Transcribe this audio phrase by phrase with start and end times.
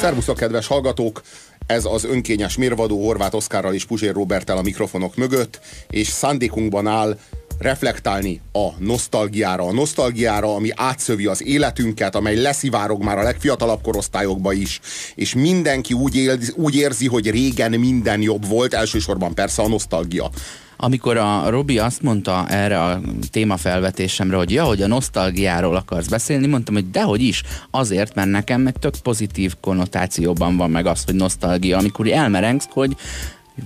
[0.00, 1.22] Szervusztok, kedves hallgatók!
[1.66, 7.18] Ez az önkényes mérvadó Horváth Oszkárral és Puzsér Robertel a mikrofonok mögött, és szándékunkban áll
[7.58, 9.64] reflektálni a nosztalgiára.
[9.66, 14.80] A nosztalgiára, ami átszövi az életünket, amely leszivárog már a legfiatalabb korosztályokba is,
[15.14, 20.30] és mindenki úgy, él, úgy érzi, hogy régen minden jobb volt, elsősorban persze a nosztalgia.
[20.76, 23.00] Amikor a Robi azt mondta erre a
[23.30, 28.60] témafelvetésemre, hogy ja, hogy a nosztalgiáról akarsz beszélni, mondtam, hogy dehogy is, azért, mert nekem
[28.60, 32.96] meg tök pozitív konnotációban van meg az, hogy nosztalgia, amikor elmerengsz, hogy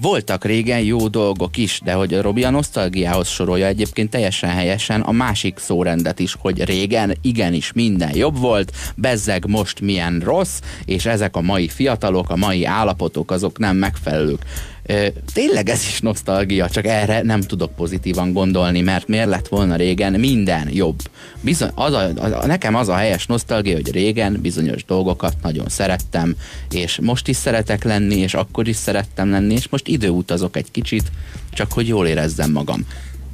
[0.01, 5.01] voltak régen jó dolgok is, de hogy a Robi a nosztalgiához sorolja egyébként teljesen helyesen
[5.01, 11.06] a másik szórendet is, hogy régen igenis minden jobb volt, bezzeg most milyen rossz, és
[11.06, 14.42] ezek a mai fiatalok, a mai állapotok azok nem megfelelők.
[15.33, 20.12] Tényleg ez is nosztalgia, csak erre nem tudok pozitívan gondolni, mert miért lett volna régen
[20.12, 20.98] minden jobb.
[21.41, 26.37] Bizony, az a, a, nekem az a helyes nosztalgia, hogy régen bizonyos dolgokat nagyon szerettem,
[26.71, 31.04] és most is szeretek lenni, és akkor is szerettem lenni, és most időutazok egy kicsit,
[31.52, 32.87] csak hogy jól érezzem magam.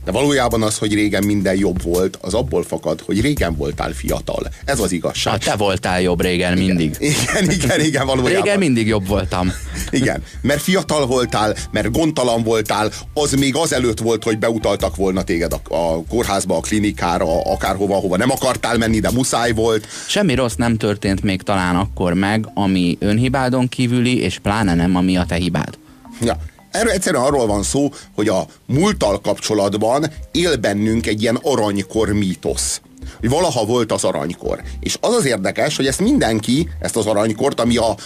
[0.07, 4.49] De valójában az, hogy régen minden jobb volt, az abból fakad, hogy régen voltál fiatal.
[4.65, 5.33] Ez az igazság.
[5.33, 6.67] Hát te voltál jobb régen igen.
[6.67, 6.97] mindig.
[7.01, 8.43] Igen, igen, igen, valójában.
[8.43, 9.53] Régen mindig jobb voltam.
[9.91, 15.53] Igen, mert fiatal voltál, mert gondtalan voltál, az még azelőtt volt, hogy beutaltak volna téged
[15.53, 19.87] a, a kórházba, a klinikára, akárhova, hova nem akartál menni, de muszáj volt.
[20.09, 25.17] Semmi rossz nem történt még talán akkor meg, ami önhibádon kívüli, és pláne nem, ami
[25.17, 25.79] a te hibád.
[26.21, 26.37] Ja,
[26.77, 32.81] Erről egyszerűen arról van szó, hogy a múlttal kapcsolatban él bennünk egy ilyen aranykor mítosz
[33.21, 34.63] hogy valaha volt az aranykor.
[34.81, 37.97] És az az érdekes, hogy ezt mindenki, ezt az aranykort, ami a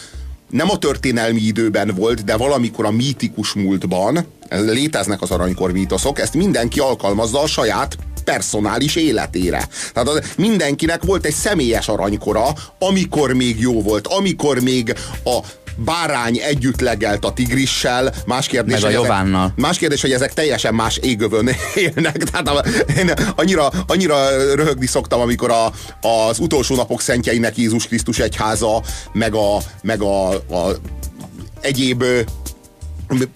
[0.50, 6.34] nem a történelmi időben volt, de valamikor a mítikus múltban, léteznek az aranykor mítoszok, ezt
[6.34, 9.68] mindenki alkalmazza a saját personális életére.
[9.92, 12.46] Tehát az, mindenkinek volt egy személyes aranykora,
[12.78, 15.38] amikor még jó volt, amikor még a
[15.84, 20.32] bárány együtt legelt a tigrissel, más kérdés, Meg a hogy ezek, más kérdés, hogy ezek
[20.32, 22.16] teljesen más égövön élnek.
[22.16, 22.64] Tehát a,
[22.98, 25.72] én annyira, annyira röhögni szoktam, amikor a,
[26.08, 28.82] az utolsó napok szentjeinek Jézus Krisztus egyháza,
[29.12, 30.76] meg a, meg a, a
[31.60, 32.04] egyéb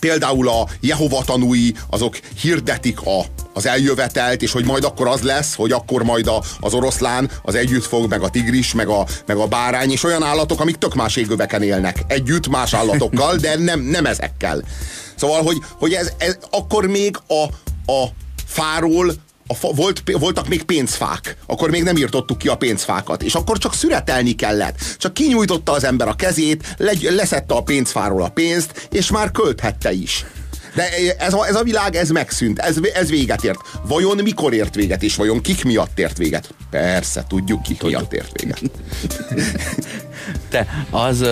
[0.00, 5.54] például a Jehova tanúi, azok hirdetik a, az eljövetelt, és hogy majd akkor az lesz,
[5.54, 9.37] hogy akkor majd a, az oroszlán az együtt fog, meg a tigris, meg a, meg
[9.37, 11.98] a bárány, és olyan állatok, amik tök más égöveken élnek.
[12.06, 14.62] Együtt más állatokkal, de nem, nem ezekkel.
[15.14, 17.43] Szóval, hogy, hogy ez, ez akkor még a,
[17.93, 18.09] a
[18.47, 19.12] fáról
[19.47, 23.59] a fa, volt, voltak még pénzfák, akkor még nem írtottuk ki a pénzfákat, és akkor
[23.59, 24.78] csak szüretelni kellett.
[24.98, 29.93] Csak kinyújtotta az ember a kezét, le, leszette a pénzfáról a pénzt, és már költhette
[29.93, 30.25] is.
[30.75, 33.59] De ez a, ez a világ, ez megszűnt, ez, ez véget ért.
[33.87, 36.55] Vajon mikor ért véget, és vajon kik miatt ért véget?
[36.71, 38.01] Persze, tudjuk, kik tudjuk.
[38.01, 38.62] miatt ért véget.
[40.51, 41.25] Te, az,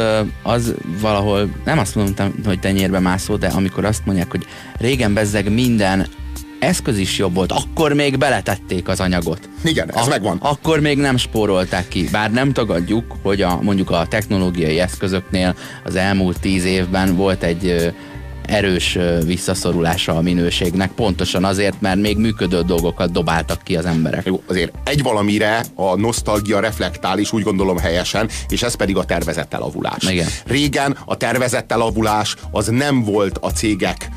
[0.42, 4.46] az valahol, nem azt mondtam, hogy tenyérbe mászó, de amikor azt mondják, hogy
[4.78, 6.06] régen bezzeg minden
[6.62, 9.48] eszköz is jobb volt, akkor még beletették az anyagot.
[9.64, 10.36] Igen, ez a, megvan.
[10.40, 15.94] Akkor még nem spórolták ki, bár nem tagadjuk, hogy a, mondjuk a technológiai eszközöknél az
[15.94, 17.92] elmúlt tíz évben volt egy
[18.46, 24.26] erős visszaszorulása a minőségnek, pontosan azért, mert még működő dolgokat dobáltak ki az emberek.
[24.26, 29.04] Jó, azért egy valamire a nosztalgia reflektál, és úgy gondolom helyesen, és ez pedig a
[29.04, 30.04] tervezett elavulás.
[30.08, 30.28] Igen.
[30.46, 34.08] Régen a tervezett elavulás az nem volt a cégek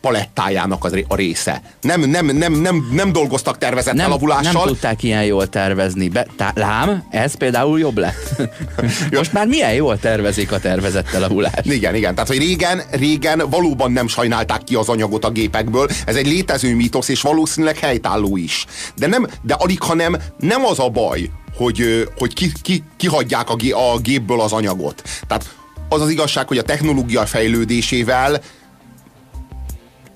[0.00, 1.62] palettájának a része.
[1.80, 4.52] Nem, nem, nem, nem, nem dolgoztak tervezett nem, elavulással.
[4.52, 6.08] Nem tudták ilyen jól tervezni.
[6.08, 8.42] Be, tá, lám, ez például jobb lett.
[9.10, 11.64] Most már milyen jól tervezik a tervezett elavulást.
[11.64, 12.14] Igen, igen.
[12.14, 15.88] Tehát, hogy régen, régen valóban nem sajnálták ki az anyagot a gépekből.
[16.06, 18.66] Ez egy létező mítosz, és valószínűleg helytálló is.
[18.96, 23.56] De, nem, de alig, hanem nem az a baj, hogy, hogy ki, ki, kihagyják a,
[23.92, 25.02] a gépből az anyagot.
[25.26, 25.56] Tehát
[25.88, 28.40] az az igazság, hogy a technológia fejlődésével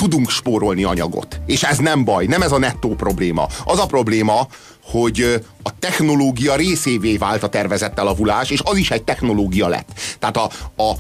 [0.03, 1.41] tudunk spórolni anyagot.
[1.47, 3.47] És ez nem baj, nem ez a nettó probléma.
[3.65, 4.47] Az a probléma,
[4.85, 9.89] hogy a technológia részévé vált a tervezett elavulás, és az is egy technológia lett.
[10.19, 10.91] Tehát a, a,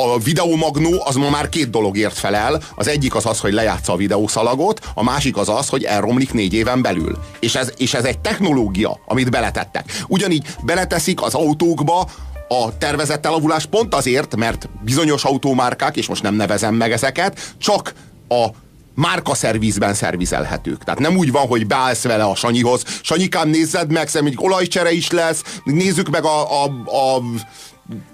[0.00, 2.62] a videomagnó az ma már két dologért felel.
[2.74, 6.52] Az egyik az az, hogy lejátsza a videószalagot, a másik az az, hogy elromlik négy
[6.52, 7.18] éven belül.
[7.40, 10.04] És ez, és ez egy technológia, amit beletettek.
[10.08, 12.08] Ugyanígy beleteszik az autókba
[12.48, 17.92] a tervezett elavulás pont azért, mert bizonyos autómárkák, és most nem nevezem meg ezeket, csak
[18.28, 18.46] a
[18.94, 20.84] márka szervizben szervizelhetők.
[20.84, 22.84] Tehát nem úgy van, hogy beállsz vele a Sanyihoz.
[23.02, 27.22] Sanyikám, nézzed meg, szerintem olajcsere is lesz, nézzük meg a, a, a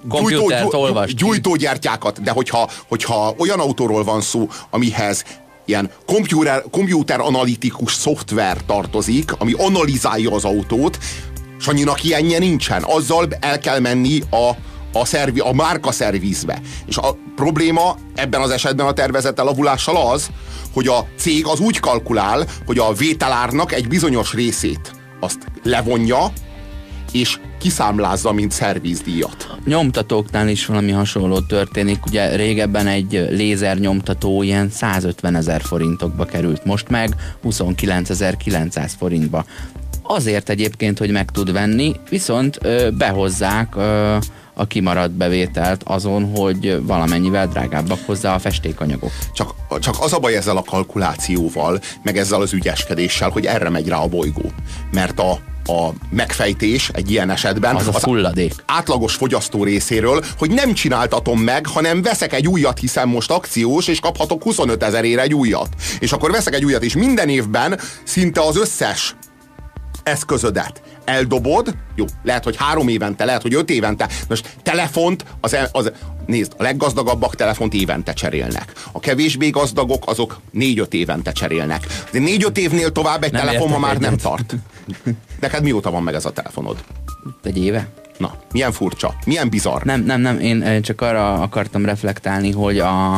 [0.09, 5.25] gyújtó, gyújtó, gyújtógyertyákat, de hogyha, hogyha olyan autóról van szó, amihez
[5.65, 10.99] ilyen komputer, komputer analitikus szoftver tartozik, ami analizálja az autót,
[11.61, 12.83] Sanyinak ilyenje nincsen.
[12.83, 14.51] Azzal el kell menni a,
[14.93, 16.61] a, szervi, a márka szervizbe.
[16.87, 20.31] És a probléma ebben az esetben a tervezett elavulással az,
[20.73, 26.33] hogy a cég az úgy kalkulál, hogy a vételárnak egy bizonyos részét azt levonja,
[27.13, 29.57] és kiszámlázza, mint szervizdíjat.
[29.65, 32.07] Nyomtatóknál is valami hasonló történik.
[32.07, 37.15] Ugye régebben egy lézer nyomtató ilyen 150 ezer forintokba került, most meg
[37.45, 39.45] 29.900 forintba.
[40.03, 44.17] Azért egyébként, hogy meg tud venni, viszont ö, behozzák ö,
[44.55, 49.11] a kimaradt bevételt azon, hogy valamennyivel drágábbak hozzá a festékanyagok.
[49.33, 53.89] Csak, csak az a baj ezzel a kalkulációval, meg ezzel az ügyeskedéssel, hogy erre megy
[53.89, 54.53] rá a bolygó.
[54.93, 55.31] Mert a,
[55.73, 58.55] a megfejtés egy ilyen esetben az, a az hulladék.
[58.67, 64.01] átlagos fogyasztó részéről, hogy nem csináltatom meg, hanem veszek egy újat, hiszen most akciós, és
[64.01, 65.69] kaphatok 25 ezerére egy újat.
[65.99, 69.17] És akkor veszek egy újat, és minden évben szinte az összes
[70.03, 75.93] eszközödet eldobod, jó, lehet, hogy három évente, lehet, hogy öt évente, most telefont, az, az,
[76.27, 78.73] nézd, a leggazdagabbak telefont évente cserélnek.
[78.93, 81.87] A kevésbé gazdagok, azok négy-öt évente cserélnek.
[82.11, 84.09] De négy-öt évnél tovább egy nem telefon ma már egyet.
[84.09, 84.55] nem tart.
[85.41, 86.85] Neked mióta van meg ez a telefonod?
[87.43, 87.89] Egy éve.
[88.19, 89.83] Na, milyen furcsa, milyen bizarr.
[89.83, 93.17] Nem, nem, nem, én csak arra akartam reflektálni, hogy a,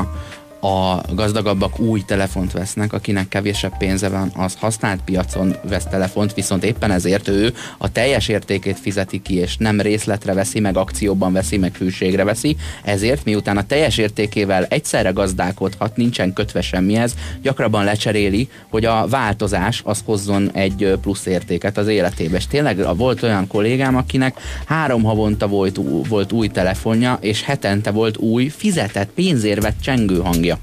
[0.64, 6.64] a gazdagabbak új telefont vesznek, akinek kevésebb pénze van, az használt piacon vesz telefont, viszont
[6.64, 11.56] éppen ezért ő a teljes értékét fizeti ki, és nem részletre veszi, meg akcióban veszi,
[11.56, 18.48] meg hűségre veszi, ezért miután a teljes értékével egyszerre gazdálkodhat, nincsen kötve semmihez, gyakrabban lecseréli,
[18.68, 22.36] hogy a változás az hozzon egy plusz értéket az életébe.
[22.36, 28.16] És tényleg volt olyan kollégám, akinek három havonta volt, volt új telefonja, és hetente volt
[28.16, 30.53] új, fizetett, pénzért vett csengő hangja.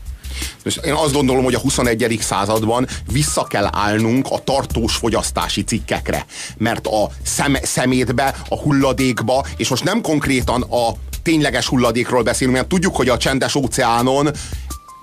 [0.64, 2.18] És én azt gondolom, hogy a 21.
[2.22, 6.26] században vissza kell állnunk a tartós fogyasztási cikkekre.
[6.58, 10.92] Mert a szem, szemétbe, a hulladékba, és most nem konkrétan a
[11.24, 14.30] tényleges hulladékról beszélünk, mert tudjuk, hogy a csendes óceánon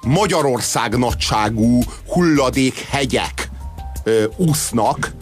[0.03, 3.51] Magyarország nagyságú hulladékhegyek
[4.05, 5.13] ö, úsznak,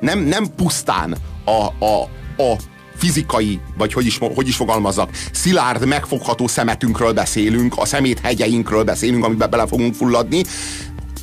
[0.00, 2.02] nem, nem pusztán a, a,
[2.36, 2.56] a
[3.02, 9.24] fizikai, vagy hogy is, hogy is fogalmazzak, szilárd, megfogható szemetünkről beszélünk, a szemét hegyeinkről beszélünk,
[9.24, 10.42] amiben bele fogunk fulladni.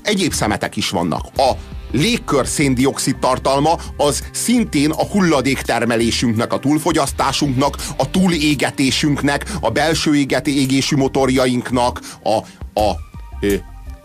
[0.04, 1.26] Egyéb szemetek is vannak.
[1.36, 1.52] A
[1.92, 10.96] légkör széndiokszid tartalma az szintén a hulladék termelésünknek, a túlfogyasztásunknak, a túlégetésünknek, a belső égésű
[10.96, 12.38] motorjainknak, a,
[12.80, 12.96] a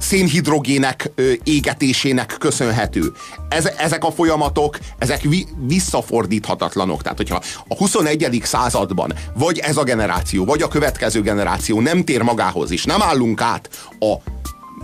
[0.04, 1.10] szénhidrogének
[1.44, 3.12] égetésének köszönhető.
[3.48, 7.02] Ez, ezek a folyamatok, ezek vi, visszafordíthatatlanok.
[7.02, 8.40] Tehát, hogyha a 21.
[8.42, 13.40] században vagy ez a generáció, vagy a következő generáció nem tér magához is, nem állunk
[13.40, 13.68] át
[13.98, 14.14] a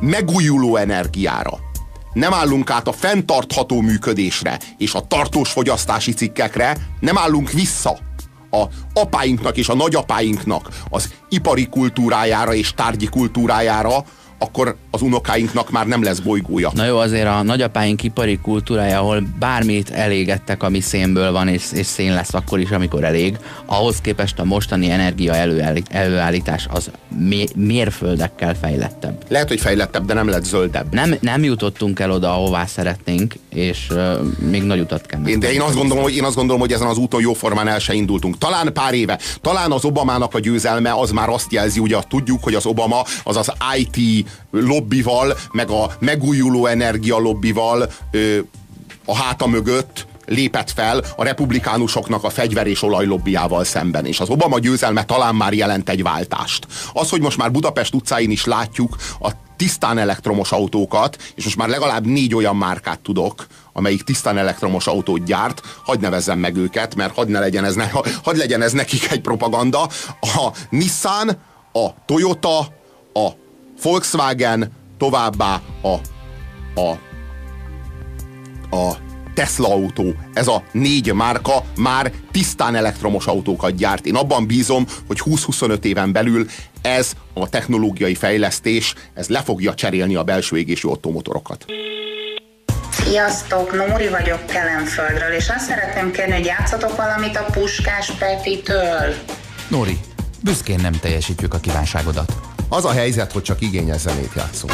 [0.01, 1.59] megújuló energiára,
[2.13, 7.99] nem állunk át a fenntartható működésre és a tartós fogyasztási cikkekre, nem állunk vissza
[8.51, 8.65] a
[8.95, 14.05] apáinknak és a nagyapáinknak az ipari kultúrájára és tárgyi kultúrájára,
[14.43, 16.71] akkor az unokáinknak már nem lesz bolygója.
[16.75, 21.87] Na jó, azért a nagyapáink ipari kultúrája, ahol bármit elégettek, ami szénből van, és, és
[21.87, 25.35] szén lesz akkor is, amikor elég, ahhoz képest a mostani energia
[25.89, 26.91] előállítás az
[27.55, 29.25] mérföldekkel fejlettebb.
[29.29, 30.95] Lehet, hogy fejlettebb, de nem lett zöldebb.
[30.95, 35.53] Nem, nem jutottunk el oda, ahová szeretnénk, és uh, még nagy utat kell én, De
[35.53, 38.39] én azt, gondolom, hogy, én azt gondolom, hogy ezen az úton jóformán el se indultunk.
[38.39, 42.55] Talán pár éve, talán az Obamának a győzelme az már azt jelzi, ugye tudjuk, hogy
[42.55, 48.39] az Obama az az IT lobbival, meg a megújuló energia lobbival ö,
[49.05, 54.07] a háta mögött lépett fel a republikánusoknak a fegyver és olajlobbiával szemben.
[54.07, 56.67] És az Obama győzelme talán már jelent egy váltást.
[56.93, 61.69] Az, hogy most már Budapest utcáin is látjuk a tisztán elektromos autókat, és most már
[61.69, 67.15] legalább négy olyan márkát tudok, amelyik tisztán elektromos autót gyárt, hagyd nevezzem meg őket, mert
[67.15, 67.91] hadd ne legyen ez, ne,
[68.25, 69.89] hadd legyen ez nekik egy propaganda.
[70.21, 71.29] A Nissan,
[71.73, 72.59] a Toyota,
[73.13, 73.31] a
[73.83, 75.95] Volkswagen, továbbá a,
[76.81, 76.91] a,
[78.77, 78.97] a
[79.35, 84.07] Tesla autó, ez a négy márka már tisztán elektromos autókat gyárt.
[84.07, 86.47] Én abban bízom, hogy 20-25 éven belül
[86.83, 91.65] ez a technológiai fejlesztés, ez le fogja cserélni a belső égésű automotorokat.
[92.93, 99.15] Sziasztok, Nóri vagyok Kelenföldről, és azt szeretném kérni, hogy játszatok valamit a Puskás Petitől.
[99.69, 99.99] Nóri,
[100.43, 102.50] büszkén nem teljesítjük a kívánságodat.
[102.73, 104.73] Az a helyzet, hogy csak igényes zenét játszunk.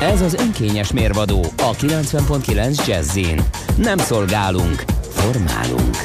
[0.00, 3.42] Ez az önkényes mérvadó a 90.9 Jazzin.
[3.76, 5.96] Nem szolgálunk, formálunk.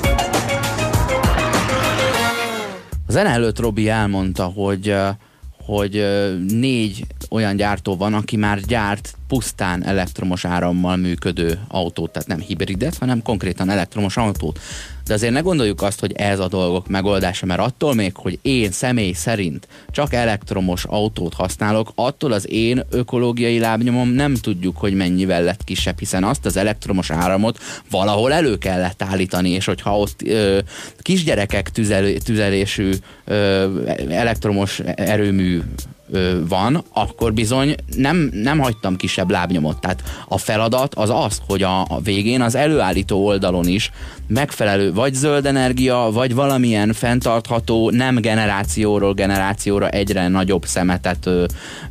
[3.07, 4.95] A zene előtt Robi elmondta, hogy
[5.65, 6.05] hogy
[6.47, 12.97] négy olyan gyártó van, aki már gyárt pusztán elektromos árammal működő autót, tehát nem hibridet,
[12.97, 14.59] hanem konkrétan elektromos autót.
[15.05, 18.71] De azért ne gondoljuk azt, hogy ez a dolgok megoldása, mert attól még, hogy én
[18.71, 25.43] személy szerint csak elektromos autót használok, attól az én ökológiai lábnyomom nem tudjuk, hogy mennyivel
[25.43, 27.59] lett kisebb, hiszen azt az elektromos áramot
[27.89, 30.59] valahol elő kellett állítani, és hogyha ott ö,
[30.99, 32.91] kisgyerekek tüzel, tüzelésű
[33.25, 33.67] ö,
[34.09, 35.61] elektromos erőmű
[36.47, 39.79] van, akkor bizony nem, nem hagytam kisebb lábnyomot.
[39.79, 43.91] Tehát a feladat az az, hogy a, a végén az előállító oldalon is
[44.27, 51.45] megfelelő vagy zöld energia, vagy valamilyen fenntartható, nem generációról generációra egyre nagyobb szemetet ö,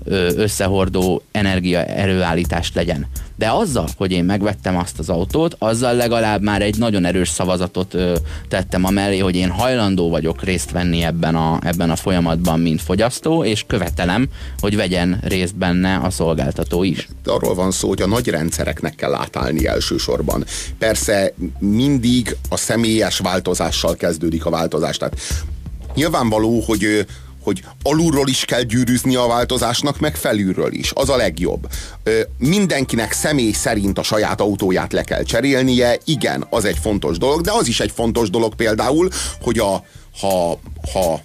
[0.05, 3.07] ö, összehordó energia előállítást legyen.
[3.37, 7.95] De azzal, hogy én megvettem azt az autót, azzal legalább már egy nagyon erős szavazatot
[7.95, 8.14] ö,
[8.49, 12.83] tettem a mellé, hogy én hajlandó vagyok részt venni ebben a, ebben a folyamatban, mint
[12.83, 17.09] fogyasztó, és követelem, hogy vegyen részt benne a szolgáltató is.
[17.23, 20.45] De arról van szó, hogy a nagy rendszereknek kell átállni elsősorban.
[20.79, 24.97] Persze mindig a személyes változással kezdődik a változás.
[24.97, 25.19] Tehát
[25.95, 27.07] nyilvánvaló, hogy
[27.45, 30.90] hogy alulról is kell gyűrűzni a változásnak, meg felülről is.
[30.95, 31.69] Az a legjobb.
[32.02, 35.99] Ö, mindenkinek személy szerint a saját autóját le kell cserélnie.
[36.04, 39.09] Igen, az egy fontos dolog, de az is egy fontos dolog például,
[39.43, 39.85] hogy a,
[40.21, 40.59] ha,
[40.93, 41.21] ha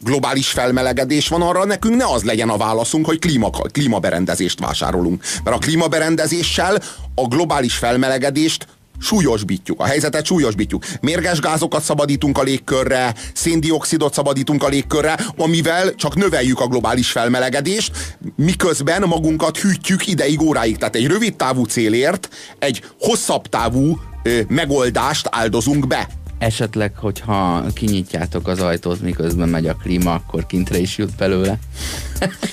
[0.00, 5.22] globális felmelegedés van, arra nekünk ne az legyen a válaszunk, hogy klíma, klímaberendezést vásárolunk.
[5.44, 6.82] Mert a klímaberendezéssel
[7.14, 8.66] a globális felmelegedést
[9.00, 10.84] súlyosbítjuk, a helyzetet súlyosbítjuk.
[11.00, 18.16] Mérges gázokat szabadítunk a légkörre, széndiokszidot szabadítunk a légkörre, amivel csak növeljük a globális felmelegedést,
[18.36, 20.76] miközben magunkat hűtjük ideig, óráig.
[20.76, 26.08] Tehát egy rövid távú célért egy hosszabb távú ö, megoldást áldozunk be
[26.42, 31.58] esetleg, hogyha kinyitjátok az ajtót, miközben megy a klíma, akkor kintre is jut belőle.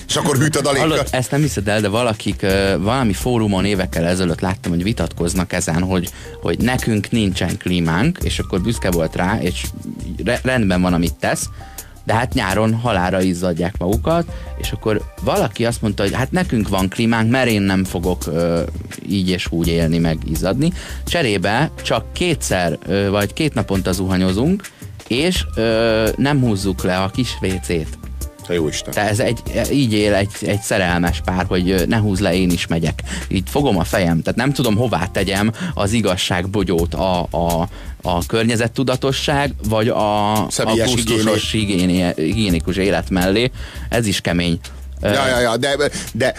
[0.08, 1.14] És akkor hűtöd a légkört?
[1.14, 2.46] Ezt nem hiszed el, de valakik
[2.78, 8.60] valami fórumon évekkel ezelőtt láttam, hogy vitatkoznak ezen, hogy, hogy nekünk nincsen klímánk, és akkor
[8.60, 9.64] büszke volt rá, és
[10.42, 11.48] rendben van, amit tesz,
[12.10, 14.26] de hát nyáron halára izzadják magukat,
[14.58, 18.62] és akkor valaki azt mondta, hogy hát nekünk van klímánk, mert én nem fogok ö,
[19.08, 20.72] így és úgy élni, meg izzadni.
[21.06, 24.62] Cserébe csak kétszer, ö, vagy két naponta zuhanyozunk,
[25.08, 28.09] és ö, nem húzzuk le a kis WC-t.
[28.50, 28.92] Te jó Isten.
[28.92, 29.42] Tehát ez egy,
[29.72, 33.02] így él egy, egy szerelmes pár, hogy ne húz le, én is megyek.
[33.28, 37.68] Így fogom a fejem, tehát nem tudom hová tegyem az igazságbogyót a, a,
[38.02, 40.48] a környezettudatosság, vagy a, a
[40.84, 43.50] pusztusos higiénikus élet mellé.
[43.88, 44.58] Ez is kemény.
[45.02, 46.34] Ja, ja, ja, de, de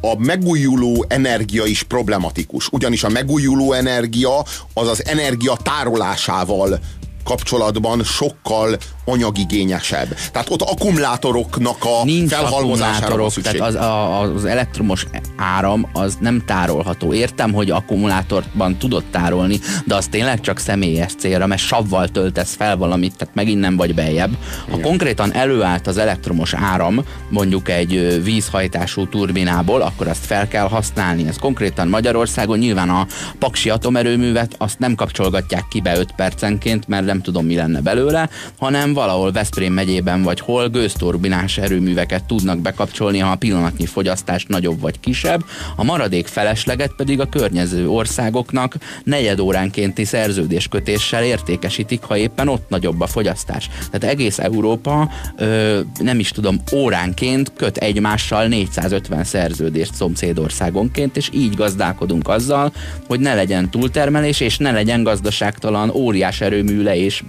[0.00, 2.68] a megújuló energia is problematikus.
[2.68, 6.78] Ugyanis a megújuló energia az az energia tárolásával
[7.24, 10.16] kapcsolatban sokkal anyagigényesebb.
[10.32, 13.26] Tehát ott akkumulátoroknak a Nincs felhalmozására.
[13.42, 15.06] Tehát az, a, az elektromos
[15.36, 17.12] áram az nem tárolható.
[17.12, 22.76] Értem, hogy akkumulátorban tudod tárolni, de az tényleg csak személyes célra, mert savval töltesz fel
[22.76, 24.30] valamit, tehát megint nem vagy beljebb.
[24.70, 31.28] Ha konkrétan előállt az elektromos áram, mondjuk egy vízhajtású turbinából, akkor azt fel kell használni.
[31.28, 33.06] Ez konkrétan Magyarországon nyilván a
[33.38, 38.28] Paksi atomerőművet azt nem kapcsolgatják ki be 5 percenként, mert nem tudom mi lenne belőle,
[38.58, 44.80] hanem valahol Veszprém megyében vagy hol gőzturbinás erőműveket tudnak bekapcsolni, ha a pillanatnyi fogyasztás nagyobb
[44.80, 45.44] vagy kisebb,
[45.76, 48.74] a maradék felesleget pedig a környező országoknak
[49.04, 53.68] negyed óránkénti szerződéskötéssel értékesítik, ha éppen ott nagyobb a fogyasztás.
[53.90, 61.54] Tehát egész Európa ö, nem is tudom, óránként köt egymással 450 szerződést szomszédországonként, és így
[61.54, 62.72] gazdálkodunk azzal,
[63.06, 67.22] hogy ne legyen túltermelés, és ne legyen gazdaságtalan óriás erőmű le és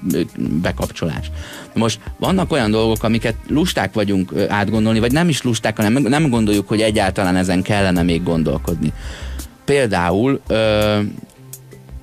[0.62, 1.32] bekapcsolás.
[1.74, 6.68] Most vannak olyan dolgok, amiket lusták vagyunk átgondolni, vagy nem is lusták, hanem nem gondoljuk,
[6.68, 8.94] hogy egyáltalán ezen kellene még gondolkodni.
[9.66, 11.00] Például ö,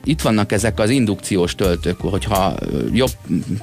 [0.04, 2.54] itt vannak ezek az indukciós töltők, hogyha
[2.92, 3.10] jobb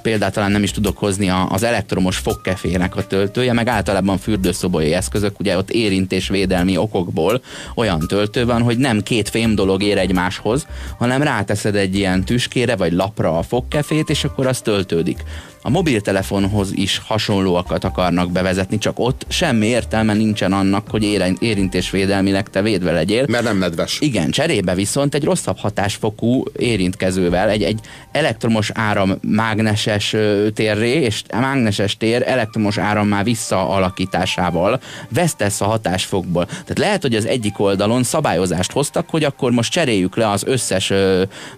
[0.02, 5.40] példát talán nem is tudok hozni az elektromos fogkefének a töltője, meg általában fürdőszobai eszközök,
[5.40, 7.42] ugye ott érintésvédelmi okokból
[7.76, 10.68] olyan töltő van, hogy nem két fém dolog ér egymáshoz,
[10.98, 15.24] hanem ráteszed egy ilyen tüskére vagy lapra a fogkefét, és akkor az töltődik
[15.70, 21.04] a mobiltelefonhoz is hasonlóakat akarnak bevezetni, csak ott semmi értelme nincsen annak, hogy
[21.40, 23.26] érintésvédelmileg te védve legyél.
[23.28, 23.98] Mert nem nedves.
[24.00, 27.80] Igen, cserébe viszont egy rosszabb hatásfokú érintkezővel, egy, egy
[28.12, 30.16] elektromos áram mágneses
[30.54, 36.46] térré, és a mágneses tér elektromos áram már visszaalakításával vesztesz a hatásfokból.
[36.46, 40.94] Tehát lehet, hogy az egyik oldalon szabályozást hoztak, hogy akkor most cseréljük le az összes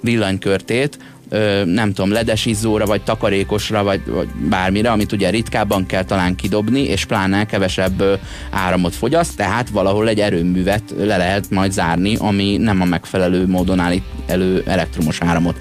[0.01, 0.98] villanykörtét,
[1.32, 6.82] ö, nem tudom, ledes vagy takarékosra, vagy, vagy bármire, amit ugye ritkábban kell talán kidobni,
[6.82, 8.14] és pláne kevesebb ö,
[8.52, 13.80] áramot fogyaszt, tehát valahol egy erőművet le lehet majd zárni, ami nem a megfelelő módon
[13.80, 15.56] állít elő elektromos áramot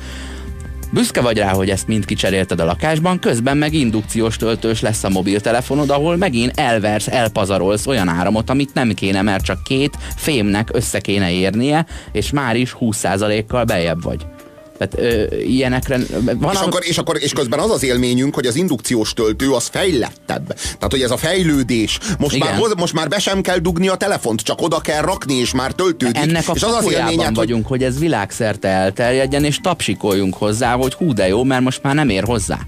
[0.93, 5.09] Büszke vagy rá, hogy ezt mind kicserélted a lakásban, közben meg indukciós töltős lesz a
[5.09, 11.01] mobiltelefonod, ahol megint elversz, elpazarolsz olyan áramot, amit nem kéne, mert csak két fémnek össze
[11.01, 14.27] kéne érnie, és már is 20%-kal bejebb vagy.
[14.81, 15.99] Tehát ö, ilyenekre...
[16.39, 19.67] Van és, akkor, és, akkor, és közben az az élményünk, hogy az indukciós töltő az
[19.67, 20.47] fejlettebb.
[20.55, 21.99] Tehát, hogy ez a fejlődés.
[22.19, 25.53] Most, már, most már be sem kell dugni a telefont, csak oda kell rakni, és
[25.53, 26.17] már töltődik.
[26.17, 27.79] Ennek a és az az élményed, vagyunk, hogy...
[27.79, 32.09] hogy ez világszerte elterjedjen, és tapsikoljunk hozzá, hogy hú de jó, mert most már nem
[32.09, 32.59] ér hozzá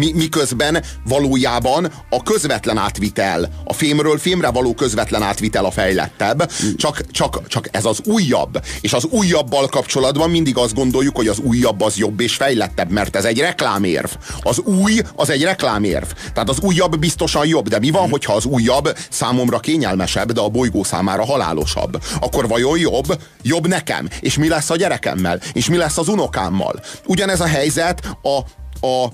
[0.00, 7.10] mi, miközben valójában a közvetlen átvitel, a fémről fémre való közvetlen átvitel a fejlettebb, csak,
[7.10, 8.64] csak, csak ez az újabb.
[8.80, 13.16] És az újabbal kapcsolatban mindig azt gondoljuk, hogy az újabb az jobb és fejlettebb, mert
[13.16, 14.10] ez egy reklámérv.
[14.42, 16.06] Az új az egy reklámérv.
[16.32, 18.10] Tehát az újabb biztosan jobb, de mi van, hmm.
[18.10, 22.02] hogyha az újabb számomra kényelmesebb, de a bolygó számára halálosabb?
[22.20, 23.18] Akkor vajon jobb?
[23.42, 24.08] Jobb nekem?
[24.20, 25.40] És mi lesz a gyerekemmel?
[25.52, 26.80] És mi lesz az unokámmal?
[27.06, 28.38] Ugyanez a helyzet a,
[28.86, 29.12] a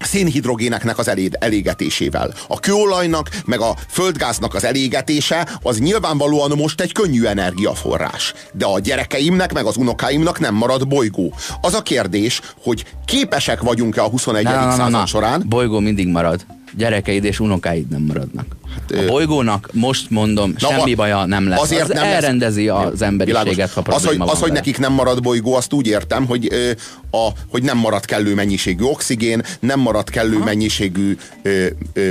[0.00, 2.34] szénhidrogéneknek az elé, elégetésével.
[2.48, 8.34] A kőolajnak, meg a földgáznak az elégetése az nyilvánvalóan most egy könnyű energiaforrás.
[8.52, 11.34] De a gyerekeimnek, meg az unokáimnak nem marad bolygó.
[11.60, 14.44] Az a kérdés, hogy képesek vagyunk-e a 21.
[14.44, 15.06] Na, na, na, század na.
[15.06, 15.42] során.
[15.46, 18.56] Bolygó mindig marad gyerekeid és unokáid nem maradnak.
[18.74, 21.60] Hát, a bolygónak most mondom, na, semmi baja nem lesz.
[21.60, 22.84] Azért az nem elrendezi lesz.
[22.84, 26.48] az emberiséget, ha az, hogy, az, hogy nekik nem marad bolygó, azt úgy értem, hogy,
[26.50, 26.70] ö,
[27.10, 30.44] a, hogy nem marad kellő mennyiségű oxigén, nem marad kellő ha?
[30.44, 32.10] mennyiségű ö, ö,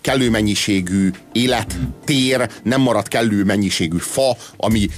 [0.00, 4.88] kellő mennyiségű élettér, nem marad kellő mennyiségű fa, ami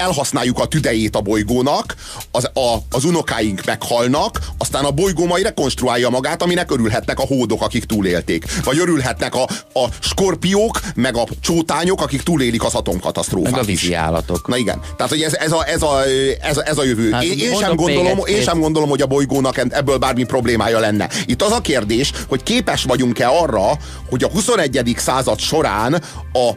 [0.00, 1.94] elhasználjuk a tüdejét a bolygónak,
[2.30, 7.62] az, a, az unokáink meghalnak, aztán a bolygó majd rekonstruálja magát, aminek örülhetnek a hódok,
[7.62, 8.44] akik túlélték.
[8.64, 9.42] Vagy örülhetnek a,
[9.72, 14.48] a skorpiók, meg a csótányok, akik túlélik az atomkatasztrófát Meg a vízi állatok.
[14.48, 14.80] Na igen.
[14.96, 16.02] Tehát, hogy ez, ez, a, ez, a,
[16.40, 17.10] ez, a, ez a jövő.
[17.10, 20.78] Hát, én, én, sem gondolom, egy, én sem gondolom, hogy a bolygónak ebből bármi problémája
[20.78, 21.10] lenne.
[21.26, 23.78] Itt az a kérdés, hogy képes vagyunk-e arra,
[24.08, 24.94] hogy a 21.
[24.96, 26.50] század során a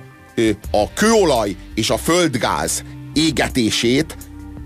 [0.71, 4.17] a kőolaj és a földgáz égetését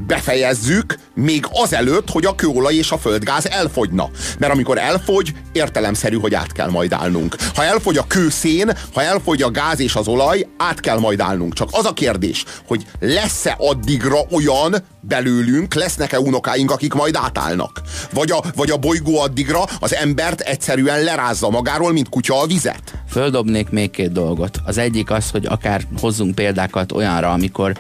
[0.08, 4.10] befejezzük még azelőtt, hogy a kőolaj és a földgáz elfogyna.
[4.40, 7.36] Mert amikor elfogy, értelemszerű, hogy át kell majd állnunk.
[7.56, 11.54] Ha elfogy a kőszén, ha elfogy a gáz és az olaj, át kell majd állnunk.
[11.54, 17.82] Csak az a kérdés, hogy lesz-e addigra olyan belőlünk, lesznek-e unokáink, akik majd átállnak?
[18.14, 22.94] Vagy a, vagy a bolygó addigra az embert egyszerűen lerázza magáról, mint kutya a vizet?
[23.10, 24.58] Földobnék még két dolgot.
[24.66, 27.78] Az egyik az, hogy akár hozzunk példákat olyanra, amikor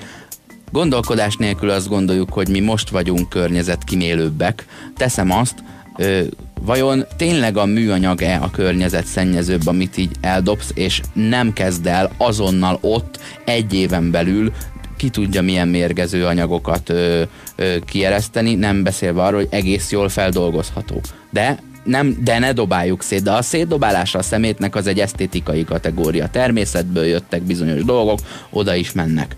[0.72, 4.66] Gondolkodás nélkül azt gondoljuk, hogy mi most vagyunk környezetkimélőbbek.
[4.96, 5.56] Teszem azt,
[5.98, 6.22] ö,
[6.62, 12.78] vajon tényleg a műanyag-e a környezet szennyezőbb, amit így eldobsz, és nem kezd el azonnal
[12.82, 14.52] ott egy éven belül
[14.98, 17.22] ki tudja milyen mérgező anyagokat ö,
[17.56, 21.02] ö, kiereszteni, nem beszélve arról, hogy egész jól feldolgozható.
[21.30, 23.24] De nem, de ne dobáljuk szét.
[23.24, 26.30] De a szétdobálása a szemétnek az egy esztétikai kategória.
[26.30, 29.36] Természetből jöttek bizonyos dolgok, oda is mennek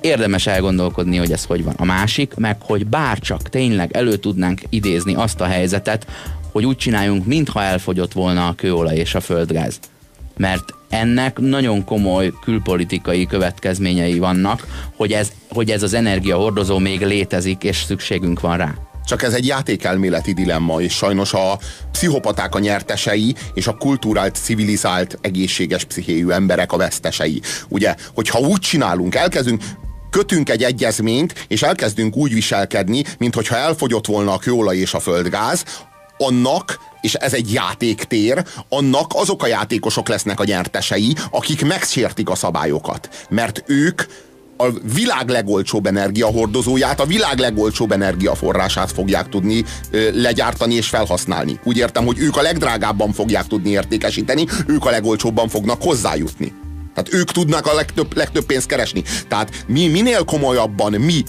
[0.00, 1.74] érdemes elgondolkodni, hogy ez hogy van.
[1.76, 6.06] A másik, meg hogy bárcsak tényleg elő tudnánk idézni azt a helyzetet,
[6.52, 9.78] hogy úgy csináljunk, mintha elfogyott volna a kőolaj és a földgáz.
[10.36, 17.62] Mert ennek nagyon komoly külpolitikai következményei vannak, hogy ez, hogy ez az energiahordozó még létezik,
[17.62, 18.74] és szükségünk van rá.
[19.04, 21.58] Csak ez egy játékelméleti dilemma, és sajnos a
[21.92, 27.40] pszichopaták a nyertesei, és a kultúrált, civilizált, egészséges pszichéjű emberek a vesztesei.
[27.68, 29.62] Ugye, hogyha úgy csinálunk, elkezdünk,
[30.10, 35.64] kötünk egy egyezményt, és elkezdünk úgy viselkedni, mintha elfogyott volna a kőolaj és a földgáz,
[36.18, 42.34] annak, és ez egy játéktér, annak azok a játékosok lesznek a nyertesei, akik megsértik a
[42.34, 43.26] szabályokat.
[43.28, 44.02] Mert ők
[44.56, 51.60] a világ legolcsóbb energiahordozóját, a világ legolcsóbb energiaforrását fogják tudni ö, legyártani és felhasználni.
[51.64, 56.52] Úgy értem, hogy ők a legdrágábban fogják tudni értékesíteni, ők a legolcsóbban fognak hozzájutni.
[57.02, 59.02] Tehát ők tudnak a legtöbb, legtöbb pénzt keresni.
[59.28, 61.22] Tehát mi minél komolyabban mi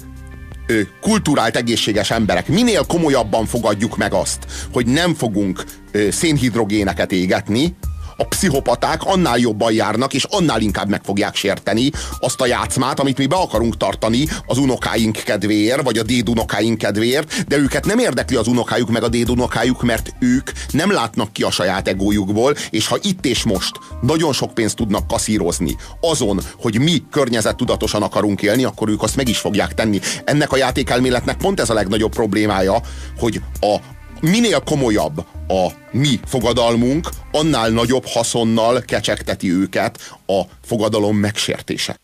[0.67, 7.75] ö, kulturált egészséges emberek, minél komolyabban fogadjuk meg azt, hogy nem fogunk ö, szénhidrogéneket égetni,
[8.19, 13.17] a pszichopaták annál jobban járnak, és annál inkább meg fogják sérteni azt a játszmát, amit
[13.17, 18.35] mi be akarunk tartani az unokáink kedvéért, vagy a dédunokáink kedvéért, de őket nem érdekli
[18.35, 22.97] az unokájuk meg a dédunokájuk, mert ők nem látnak ki a saját egójukból, és ha
[23.01, 28.89] itt és most nagyon sok pénzt tudnak kaszírozni azon, hogy mi környezettudatosan akarunk élni, akkor
[28.89, 29.99] ők azt meg is fogják tenni.
[30.23, 32.81] Ennek a játékelméletnek pont ez a legnagyobb problémája,
[33.17, 33.75] hogy a,
[34.21, 41.97] minél komolyabb a mi fogadalmunk, annál nagyobb haszonnal kecsegteti őket a fogadalom megsértése.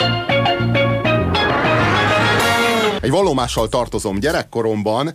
[3.01, 5.13] Egy vallomással tartozom gyerekkoromban,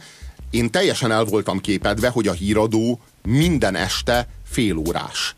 [0.51, 5.35] én teljesen el voltam képedve, hogy a híradó minden este fél órás.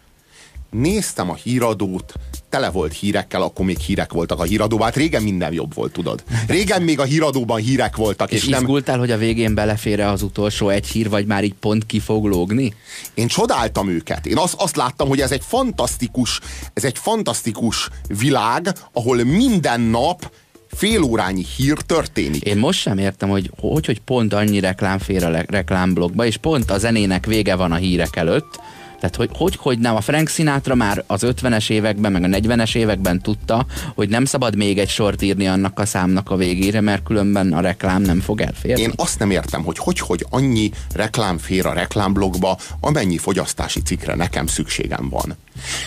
[0.71, 2.13] Néztem a híradót,
[2.53, 4.87] tele volt hírekkel, akkor még hírek voltak a híradóban.
[4.87, 6.25] Hát régen minden jobb volt, tudod.
[6.47, 8.61] Régen még a híradóban hírek voltak, És, és, nem...
[8.61, 12.25] izgultál, hogy a végén belefér az utolsó egy hír, vagy már így pont ki fog
[12.25, 12.75] lógni?
[13.15, 14.27] Én csodáltam őket.
[14.27, 16.41] Én azt, azt láttam, hogy ez egy fantasztikus,
[16.73, 17.89] ez egy fantasztikus
[18.19, 20.33] világ, ahol minden nap
[20.69, 22.43] félórányi hír történik.
[22.43, 26.71] Én most sem értem, hogy hogy, hogy pont annyi reklám fér a reklámblogba, és pont
[26.71, 28.61] a zenének vége van a hírek előtt,
[29.03, 32.75] tehát, hogy, hogy, hogy nem, a Frank Sinatra már az 50-es években, meg a 40-es
[32.75, 37.03] években tudta, hogy nem szabad még egy sort írni annak a számnak a végére, mert
[37.03, 38.83] különben a reklám nem fog elférni.
[38.83, 44.15] Én azt nem értem, hogy hogy, hogy annyi reklám fér a reklámblogba, amennyi fogyasztási cikkre
[44.15, 45.37] nekem szükségem van.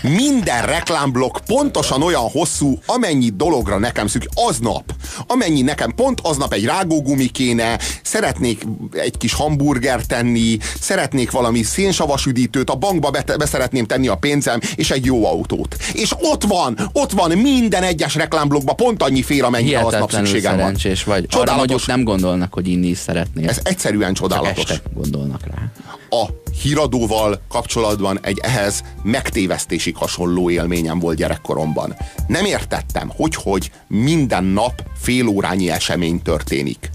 [0.01, 4.31] Minden reklámblog pontosan olyan hosszú, amennyi dologra nekem szükség.
[4.33, 4.93] Aznap,
[5.27, 12.25] amennyi nekem pont aznap egy rágógumi kéne, szeretnék egy kis hamburger tenni, szeretnék valami szénsavas
[12.25, 15.75] üdítőt, a bankba be, be szeretném tenni a pénzem, és egy jó autót.
[15.93, 20.59] És ott van, ott van minden egyes reklámblogban pont annyi fér, amennyire aznap szükségem van.
[20.59, 21.17] szerencsés vagy.
[21.17, 21.57] Arra Csodálatos.
[21.67, 23.49] mondjuk nem gondolnak, hogy inni is szeretnél.
[23.49, 24.57] Ez egyszerűen Csak csodálatos.
[24.63, 25.71] este gondolnak rá.
[26.09, 26.25] a
[26.61, 31.95] híradóval kapcsolatban egy ehhez megtévesztésig hasonló élményem volt gyerekkoromban.
[32.27, 36.89] Nem értettem, hogy, hogy minden nap félórányi esemény történik.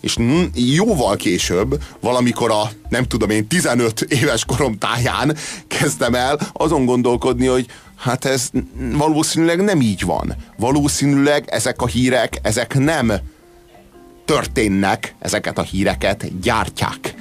[0.00, 0.16] És
[0.54, 5.36] jóval később, valamikor a, nem tudom én, 15 éves korom táján
[5.66, 8.50] kezdtem el azon gondolkodni, hogy hát ez
[8.92, 10.34] valószínűleg nem így van.
[10.56, 13.12] Valószínűleg ezek a hírek, ezek nem
[14.24, 17.14] történnek, ezeket a híreket gyártják.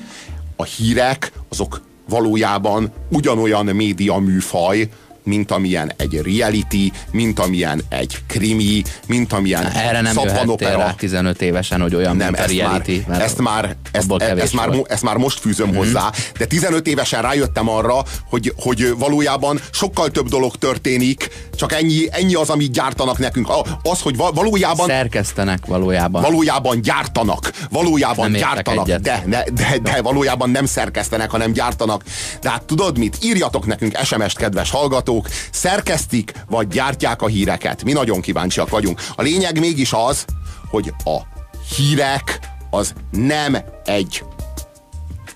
[0.55, 4.89] A hírek azok valójában ugyanolyan média műfaj,
[5.23, 11.41] mint amilyen egy reality, mint amilyen egy krimi, mint amilyen Erre nem jöhettél rá 15
[11.41, 13.03] évesen, hogy olyan, Nem, mint a ezt már, reality.
[13.07, 15.77] mert ezt már, ezt, kevés ezt, már, ezt már most fűzöm Mhm.
[15.77, 22.05] hozzá, de 15 évesen rájöttem arra, hogy, hogy valójában sokkal több dolog történik, csak ennyi,
[22.11, 23.49] ennyi az, amit gyártanak nekünk.
[23.83, 26.21] Az, hogy va- valójában Szerkesztenek valójában.
[26.21, 32.03] valójában gyártanak, valójában Nem gyártanak, de, de, de, de valójában nem szerkesztenek, hanem gyártanak.
[32.41, 33.17] De hát tudod mit?
[33.23, 34.69] Írjatok nekünk SMS-t, kedves
[35.09, 37.83] hallgatók, szerkesztik, vagy gyártják a híreket.
[37.83, 39.01] Mi nagyon kíváncsiak vagyunk.
[39.15, 40.25] A lényeg mégis az,
[40.69, 41.17] hogy a
[41.75, 44.23] hírek az nem egy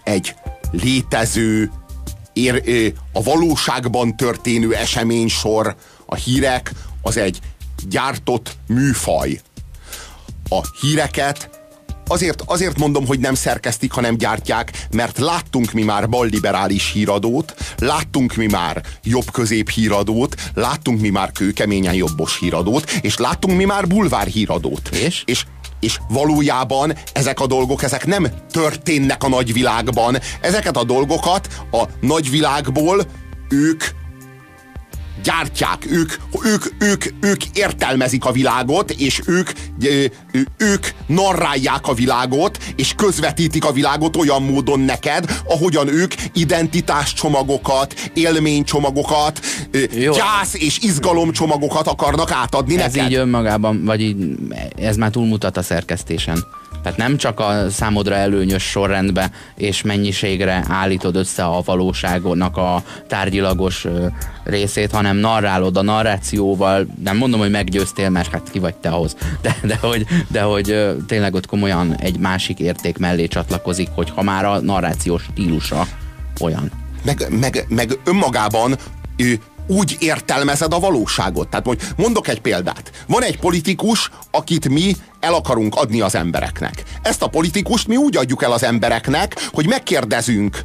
[0.04, 0.36] egy
[0.72, 1.72] létező,
[2.34, 7.40] ér, a valóságban történő eseménysor, a hírek az egy
[7.88, 9.42] gyártott műfaj.
[10.50, 11.50] A híreket
[12.08, 18.36] azért, azért mondom, hogy nem szerkesztik, hanem gyártják, mert láttunk mi már balliberális híradót, láttunk
[18.36, 24.28] mi már jobb-közép híradót, láttunk mi már kőkeményen jobbos híradót, és láttunk mi már bulvár
[24.28, 24.90] híradót.
[24.90, 25.24] És?
[25.26, 25.46] És
[25.80, 30.18] és valójában ezek a dolgok, ezek nem történnek a nagyvilágban.
[30.42, 33.04] Ezeket a dolgokat a nagyvilágból
[33.50, 33.84] ők
[35.24, 39.50] gyártják, ők, ők, ők, ők értelmezik a világot, és ők,
[40.58, 49.40] ők narrálják a világot, és közvetítik a világot olyan módon neked, ahogyan ők identitáscsomagokat, élménycsomagokat,
[50.00, 50.14] Jó.
[50.14, 53.12] gyász és izgalomcsomagokat akarnak átadni Ez neked.
[53.12, 54.16] így önmagában, vagy így,
[54.76, 56.46] ez már túlmutat a szerkesztésen.
[56.84, 63.88] Tehát nem csak a számodra előnyös sorrendbe és mennyiségre állítod össze a valóságnak a tárgyilagos
[64.44, 69.16] részét, hanem narrálod a narrációval, nem mondom, hogy meggyőztél, mert hát ki vagy te ahhoz,
[69.42, 74.22] de, de hogy, de hogy tényleg ott komolyan egy másik érték mellé csatlakozik, hogy ha
[74.22, 75.86] már a narrációs stílusa
[76.40, 76.72] olyan.
[77.04, 78.76] meg, meg, meg önmagában
[79.18, 81.48] ő, úgy értelmezed a valóságot.
[81.48, 82.92] Tehát mondok egy példát.
[83.08, 86.84] Van egy politikus, akit mi el akarunk adni az embereknek.
[87.02, 90.62] Ezt a politikust mi úgy adjuk el az embereknek, hogy megkérdezünk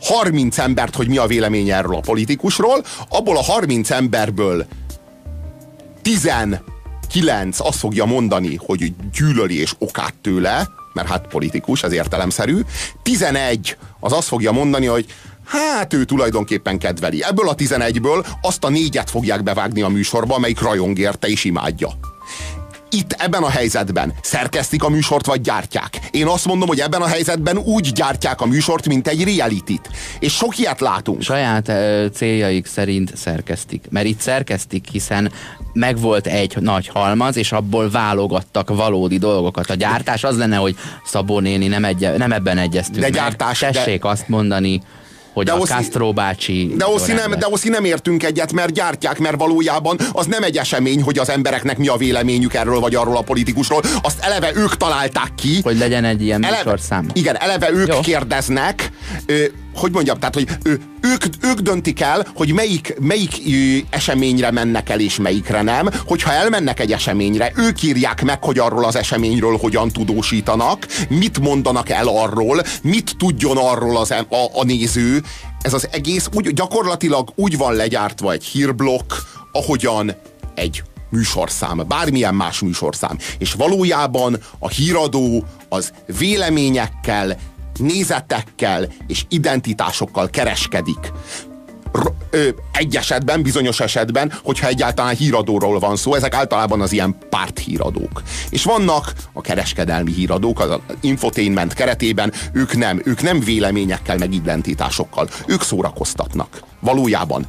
[0.00, 4.66] 30 embert, hogy mi a véleménye erről a politikusról, abból a 30 emberből
[6.02, 12.60] 19 azt fogja mondani, hogy gyűlöli és okát tőle, mert hát politikus, ez értelemszerű.
[13.02, 15.06] 11 az azt fogja mondani, hogy
[15.46, 17.22] hát ő tulajdonképpen kedveli.
[17.24, 21.88] Ebből a 11-ből azt a négyet fogják bevágni a műsorba, amelyik rajong érte és imádja.
[22.90, 25.98] Itt ebben a helyzetben szerkesztik a műsort, vagy gyártják.
[26.10, 29.90] Én azt mondom, hogy ebben a helyzetben úgy gyártják a műsort, mint egy reality-t.
[30.18, 31.22] És sok ilyet látunk.
[31.22, 33.84] saját ö, céljaik szerint szerkesztik.
[33.90, 35.32] Mert itt szerkesztik, hiszen
[35.72, 39.70] megvolt egy nagy halmaz, és abból válogattak valódi dolgokat.
[39.70, 43.12] A gyártás az lenne, hogy Szabó néni nem, egy, nem ebben egyeztünk De meg.
[43.12, 44.82] gyártás- de- Tessék azt mondani,
[45.36, 46.72] hogy De a Castro bácsi...
[46.76, 50.56] De Oszi, nem, de Oszi nem értünk egyet, mert gyártják, mert valójában az nem egy
[50.56, 53.82] esemény, hogy az embereknek mi a véleményük erről vagy arról a politikusról.
[54.02, 55.60] Azt eleve ők találták ki.
[55.62, 57.06] Hogy legyen egy ilyen eleve, műsorszám.
[57.12, 58.00] Igen, eleve ők Jó.
[58.00, 58.90] kérdeznek,
[59.26, 59.44] ö,
[59.76, 63.40] hogy mondjam, tehát, hogy ö, ők, ők döntik el, hogy melyik, melyik
[63.90, 65.88] eseményre mennek el, és melyikre nem.
[66.06, 71.88] Hogyha elmennek egy eseményre, ők írják meg, hogy arról az eseményről hogyan tudósítanak, mit mondanak
[71.88, 75.22] el arról, mit tudjon arról az, a, a néző.
[75.62, 79.12] Ez az egész úgy, gyakorlatilag úgy van legyártva egy hírblokk,
[79.52, 80.14] ahogyan
[80.54, 83.18] egy műsorszám, bármilyen más műsorszám.
[83.38, 87.38] És valójában a híradó az véleményekkel,
[87.78, 91.12] nézetekkel és identitásokkal kereskedik.
[91.92, 97.16] R- ö, egy esetben, bizonyos esetben, hogyha egyáltalán híradóról van szó, ezek általában az ilyen
[97.30, 98.22] párthíradók.
[98.50, 105.28] És vannak a kereskedelmi híradók, az infotainment keretében, ők nem, ők nem véleményekkel, meg identitásokkal,
[105.46, 106.62] ők szórakoztatnak.
[106.80, 107.46] Valójában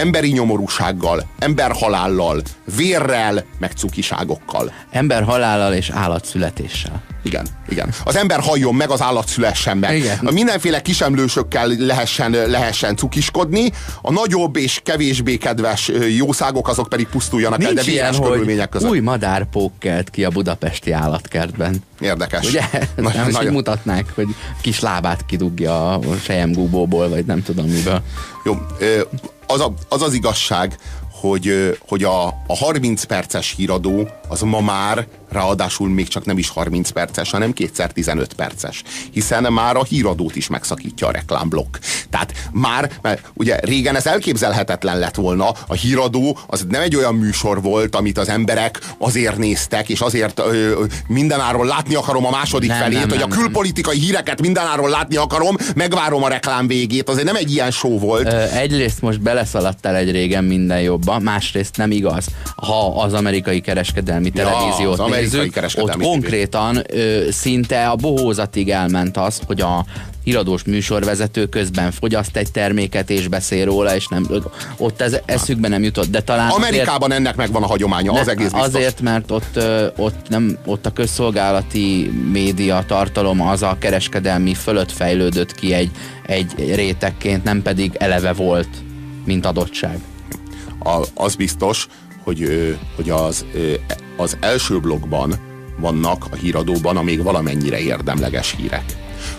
[0.00, 2.42] emberi nyomorúsággal, emberhalállal,
[2.76, 4.72] vérrel, meg cukiságokkal.
[4.90, 7.02] Ember halállal és állatszületéssel.
[7.22, 7.92] Igen, igen.
[8.04, 9.96] Az ember halljon meg, az állat szülessen meg.
[9.96, 10.18] Igen.
[10.24, 17.62] A mindenféle kisemlősökkel lehessen, lehessen cukiskodni, a nagyobb és kevésbé kedves jószágok azok pedig pusztuljanak
[17.62, 18.90] el, de Nincs ilyen, véres hogy körülmények között.
[18.90, 21.76] új madárpók kelt ki a budapesti állatkertben.
[22.00, 22.46] Érdekes.
[22.48, 22.62] Ugye?
[22.96, 24.26] Nagyon- Nem, nagyon- mutatnák, hogy
[24.60, 28.02] kis lábát kidugja a sejemgúbóból, vagy nem tudom miből.
[28.44, 29.00] Jó, ö,
[29.50, 30.76] az, a, az az igazság,
[31.12, 36.48] hogy, hogy a, a 30 perces híradó az ma már ráadásul még csak nem is
[36.48, 38.82] 30 perces, hanem kétszer 15 perces.
[39.12, 41.76] Hiszen már a híradót is megszakítja a reklámblokk.
[42.10, 47.14] Tehát már, mert ugye régen ez elképzelhetetlen lett volna, a híradó az nem egy olyan
[47.14, 52.68] műsor volt, amit az emberek azért néztek, és azért ö, mindenáról látni akarom a második
[52.68, 53.38] Nem, felét, nem, hogy a nem, nem.
[53.38, 57.08] külpolitikai híreket mindenáról látni akarom, megvárom a reklám végét.
[57.08, 58.26] Azért nem egy ilyen show volt.
[58.32, 62.26] Ö, Egyrészt most beleszaladtál egy régen minden jobban, másrészt nem igaz.
[62.56, 65.10] Ha az amerikai kereskedelmi Ja, televíziót az
[65.50, 69.84] kereskedelmi ott konkrétan ö, szinte a bohózatig elment az, hogy a
[70.24, 74.26] híradós műsorvezető közben fogyaszt egy terméket és beszél róla, és nem,
[74.76, 78.44] ott ez eszükbe nem jutott, de talán azért- Amerikában ennek megvan a hagyománya, az egész
[78.44, 78.60] biztos.
[78.60, 79.58] Azért, mert ott,
[79.96, 85.90] ott, nem, ott a közszolgálati média tartalom az a kereskedelmi fölött fejlődött ki egy,
[86.26, 88.68] egy rétegként, nem pedig eleve volt,
[89.24, 89.98] mint adottság.
[90.78, 91.86] A, az biztos,
[92.24, 93.44] hogy, hogy az,
[94.20, 95.34] az első blogban
[95.78, 98.84] vannak a híradóban a még valamennyire érdemleges hírek.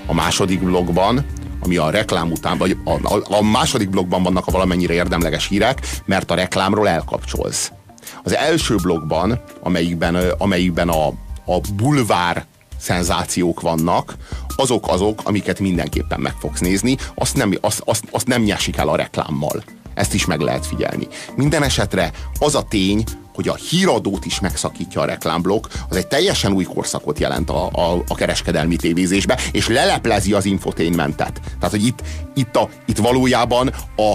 [0.06, 1.26] A második blogban,
[1.64, 5.88] ami a reklám után, vagy a, a, a második blogban vannak a valamennyire érdemleges hírek,
[6.06, 7.72] mert a reklámról elkapcsolsz.
[8.24, 11.08] Az első blogban, amelyikben, amelyikben a,
[11.46, 12.46] a bulvár
[12.80, 14.16] szenzációk vannak,
[14.56, 18.88] azok azok, amiket mindenképpen meg fogsz nézni, azt nem, azt, azt, azt nem nyesik el
[18.88, 19.64] a reklámmal.
[19.94, 21.08] Ezt is meg lehet figyelni.
[21.36, 26.54] Minden esetre az a tény, hogy a híradót is megszakítja a reklámblokk, az egy teljesen
[26.54, 31.42] új korszakot jelent a, a, a kereskedelmi tévézésbe, és leleplezi az infotainmentet.
[31.60, 32.02] Tehát, hogy itt,
[32.36, 34.14] itt, a, itt valójában a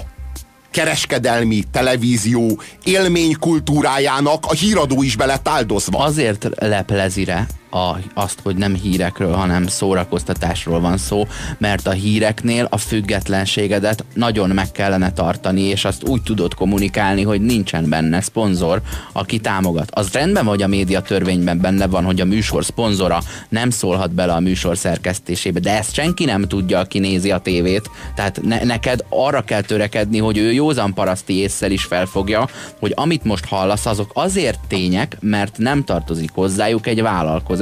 [0.70, 5.98] kereskedelmi televízió élménykultúrájának a híradó is be lett áldozva.
[5.98, 11.26] Azért leplezire a, azt, hogy nem hírekről, hanem szórakoztatásról van szó,
[11.58, 17.40] mert a híreknél a függetlenségedet nagyon meg kellene tartani, és azt úgy tudod kommunikálni, hogy
[17.40, 19.90] nincsen benne szponzor, aki támogat.
[19.90, 24.32] Az rendben vagy a média törvényben benne van, hogy a műsor szponzora nem szólhat bele
[24.32, 27.90] a műsor szerkesztésébe, de ezt senki nem tudja, aki nézi a tévét.
[28.14, 32.48] Tehát ne, neked arra kell törekedni, hogy ő józan paraszti észsel is felfogja,
[32.80, 37.55] hogy amit most hallasz, azok azért tények, mert nem tartozik hozzájuk egy vállalkozás,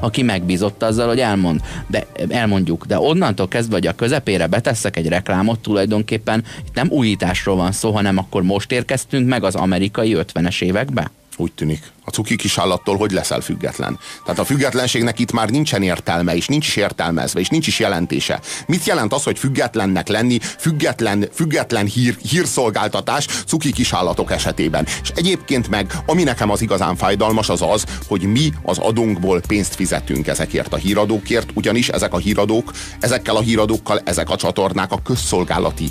[0.00, 1.60] aki megbízott azzal, hogy elmond.
[1.86, 7.56] De elmondjuk, de onnantól kezdve, hogy a közepére beteszek egy reklámot, tulajdonképpen itt nem újításról
[7.56, 11.10] van szó, hanem akkor most érkeztünk meg az amerikai 50-es évekbe?
[11.40, 11.92] Úgy tűnik.
[12.04, 13.98] A cuki kis állattól hogy leszel független?
[14.24, 18.40] Tehát a függetlenségnek itt már nincsen értelme, és nincs is értelmezve, és nincs is jelentése.
[18.66, 24.86] Mit jelent az, hogy függetlennek lenni, független, független hír, hírszolgáltatás cuki kis állatok esetében?
[25.02, 29.74] És egyébként meg, ami nekem az igazán fájdalmas, az az, hogy mi az adónkból pénzt
[29.74, 35.02] fizetünk ezekért a híradókért, ugyanis ezek a híradók, ezekkel a híradókkal ezek a csatornák a
[35.02, 35.90] közszolgálati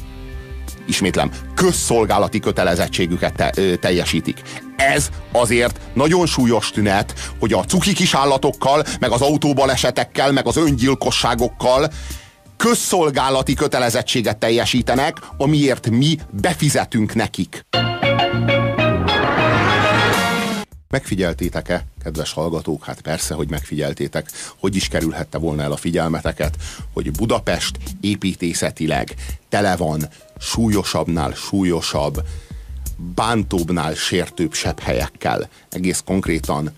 [0.90, 4.42] ismétlem, közszolgálati kötelezettségüket te, teljesítik.
[4.76, 11.90] Ez azért nagyon súlyos tünet, hogy a cuki kisállatokkal, meg az autóbalesetekkel, meg az öngyilkosságokkal
[12.58, 17.66] közszolgálati kötelezettséget teljesítenek, amiért mi befizetünk nekik.
[20.92, 22.86] Megfigyeltétek-e, kedves hallgatók?
[22.86, 24.32] Hát persze, hogy megfigyeltétek.
[24.60, 26.58] Hogy is kerülhette volna el a figyelmeteket,
[26.94, 29.16] hogy Budapest építészetileg
[29.50, 32.26] tele van súlyosabbnál súlyosabb,
[33.16, 35.50] bántóbbnál sértőbb sebb helyekkel.
[35.70, 36.72] Egész konkrétan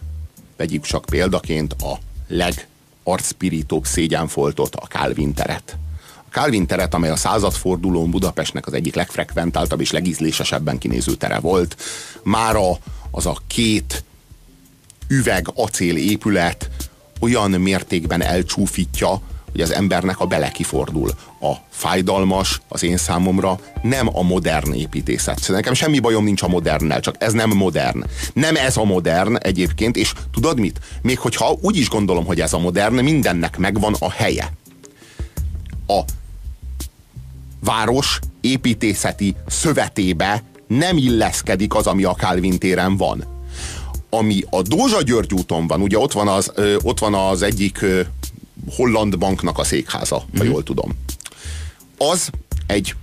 [0.58, 5.78] vegyük csak példaként a legarcpirítóbb szégyenfoltot, a Calvin teret.
[6.16, 11.82] A Calvin teret, amely a századfordulón Budapestnek az egyik legfrekventáltabb és legízlésesebben kinéző tere volt,
[12.24, 12.78] mára
[13.12, 14.04] az a két
[15.08, 16.70] üveg acél épület
[17.20, 19.22] olyan mértékben elcsúfítja,
[19.52, 21.10] hogy az embernek a bele kifordul.
[21.42, 25.40] A fájdalmas az én számomra nem a modern építészet.
[25.40, 28.04] Szóval nekem semmi bajom nincs a modernnel, csak ez nem modern.
[28.34, 30.80] Nem ez a modern egyébként, és tudod mit?
[31.02, 34.52] Még hogyha úgy is gondolom, hogy ez a modern, mindennek megvan a helye.
[35.88, 36.02] A
[37.60, 40.44] város építészeti szövetébe
[40.78, 43.24] nem illeszkedik az, ami a Calvin téren van.
[44.10, 47.82] Ami a Dózsa György úton van, ugye ott van az, ö, ott van az egyik
[47.82, 48.02] ö,
[48.76, 50.38] holland banknak a székháza, mm.
[50.38, 50.92] ha jól tudom.
[51.98, 52.30] Az
[52.68, 52.96] egy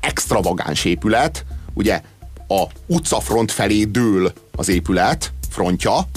[0.00, 2.02] extravagáns épület, ugye
[2.48, 6.08] a utcafront felé dől az épület frontja,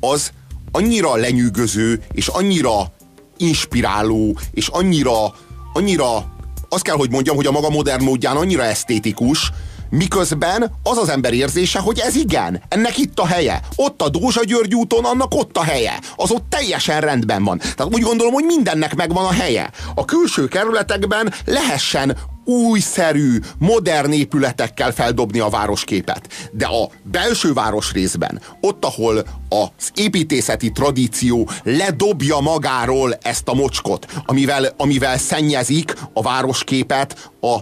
[0.00, 0.32] az
[0.70, 2.92] annyira lenyűgöző, és annyira
[3.36, 5.34] inspiráló, és annyira,
[5.72, 6.36] annyira
[6.68, 9.52] azt kell, hogy mondjam, hogy a maga modern módján annyira esztétikus,
[9.90, 13.60] miközben az az ember érzése, hogy ez igen, ennek itt a helye.
[13.76, 16.00] Ott a Dózsa György úton, annak ott a helye.
[16.16, 17.58] Az ott teljesen rendben van.
[17.58, 19.70] Tehát úgy gondolom, hogy mindennek megvan a helye.
[19.94, 22.16] A külső kerületekben lehessen
[22.48, 26.28] újszerű, modern épületekkel feldobni a városképet.
[26.52, 34.74] De a belső városrészben, ott, ahol az építészeti tradíció ledobja magáról ezt a mocskot, amivel,
[34.76, 37.56] amivel szennyezik a városképet, a,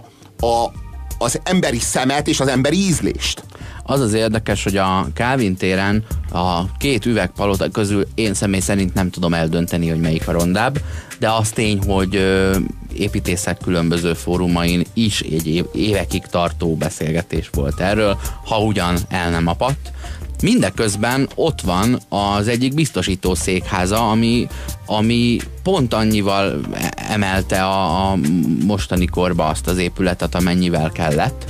[0.45, 0.71] a,
[1.17, 3.43] az emberi szemet és az emberi ízlést.
[3.83, 9.09] Az az érdekes, hogy a Calvin téren a két üvegpalota közül én személy szerint nem
[9.09, 10.79] tudom eldönteni, hogy melyik a rondább,
[11.19, 12.57] de az tény, hogy ö,
[12.93, 19.91] építészek különböző fórumain is egy évekig tartó beszélgetés volt erről, ha ugyan el nem apadt.
[20.41, 24.47] Mindeközben ott van az egyik biztosító székháza, ami,
[24.85, 26.59] ami pont annyival
[26.95, 28.17] emelte a, a
[28.65, 31.45] mostani korba azt az épületet, amennyivel kellett,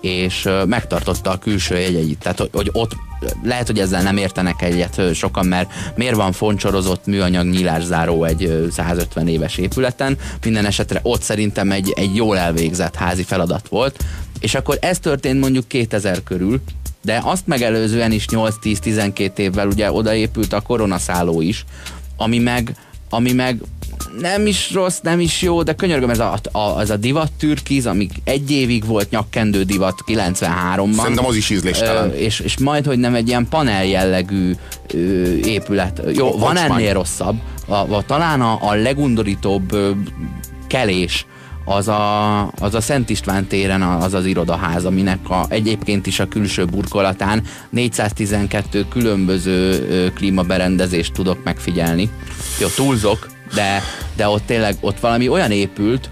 [0.00, 2.18] és megtartotta a külső jegyeit.
[2.18, 2.96] Tehát, hogy ott
[3.42, 9.28] lehet, hogy ezzel nem értenek egyet sokan, mert miért van foncsorozott műanyag nyílászáró egy 150
[9.28, 14.04] éves épületen, minden esetre ott szerintem egy, egy jól elvégzett házi feladat volt,
[14.40, 16.60] és akkor ez történt mondjuk 2000 körül,
[17.06, 21.64] de azt megelőzően is 8-10-12 évvel ugye odaépült a koronaszálló is,
[22.16, 22.76] ami meg,
[23.10, 23.58] ami meg
[24.20, 27.86] nem is rossz, nem is jó, de könyörgöm, ez a, a, az a divat türkiz,
[27.86, 30.94] amik egy évig volt nyakkendő divat 93-ban.
[30.94, 32.14] Szerintem az is ízléstelen.
[32.14, 34.52] és, és majd, hogy nem egy ilyen panel jellegű
[34.94, 34.96] ö,
[35.34, 36.02] épület.
[36.12, 37.36] Jó, a van ennél rosszabb.
[37.66, 39.90] A, a, talán a, a legundorítóbb ö,
[40.66, 41.26] kelés,
[41.68, 46.28] az a, az a Szent István téren az az irodaház, aminek a, egyébként is a
[46.28, 52.10] külső burkolatán 412 különböző klímaberendezést tudok megfigyelni.
[52.60, 53.82] Jó, túlzok, de,
[54.16, 56.10] de ott tényleg ott valami olyan épült,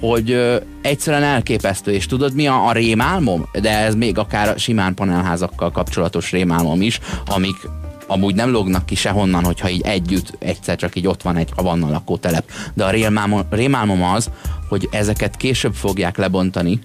[0.00, 3.48] hogy ö, egyszerűen elképesztő, és tudod mi a, a rémálmom?
[3.60, 7.56] De ez még akár simán panelházakkal kapcsolatos rémálmom is, amik
[8.06, 11.90] amúgy nem lognak ki sehonnan, hogyha így együtt egyszer csak így ott van egy havanna
[11.90, 12.50] lakótelep.
[12.74, 12.90] De a
[13.50, 14.30] rémálmom az,
[14.68, 16.78] hogy ezeket később fogják lebontani,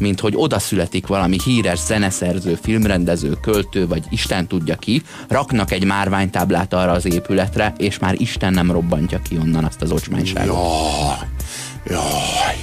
[0.00, 5.84] mint hogy oda születik valami híres zeneszerző, filmrendező, költő, vagy Isten tudja ki, raknak egy
[5.84, 10.54] márványtáblát arra az épületre, és már Isten nem robbantja ki onnan azt az ocsmányságot.
[10.54, 11.28] Jaj,
[11.86, 12.60] jaj,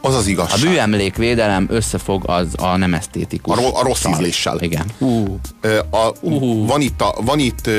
[0.00, 0.68] az az A igazság.
[0.68, 3.56] műemlékvédelem összefog az a nem esztétikus.
[3.56, 4.60] A, ro- a rossz ízléssel.
[4.60, 4.86] Igen.
[5.60, 6.66] Ö, a, Uh.
[6.66, 7.70] van itt, a, van itt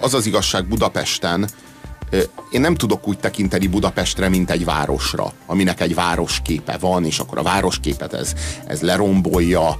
[0.00, 1.48] az az igazság Budapesten,
[2.50, 7.38] én nem tudok úgy tekinteni Budapestre, mint egy városra, aminek egy városképe van, és akkor
[7.38, 8.32] a városképet ez,
[8.66, 9.76] ez lerombolja.